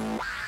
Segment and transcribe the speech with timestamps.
[0.00, 0.39] Wow.